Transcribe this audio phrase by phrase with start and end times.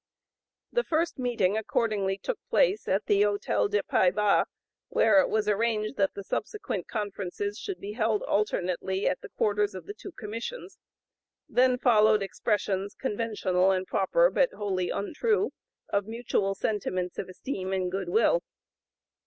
[0.71, 4.47] The first meeting accordingly took place at the Hôtel des Pays Bas,
[4.89, 9.75] where it was arranged that the subsequent conferences should be held alternately at the quarters
[9.75, 10.79] of the two Commissions.
[11.47, 15.51] Then followed expressions, conventional and proper but wholly untrue,
[15.89, 18.41] of mutual sentiments of esteem and good will.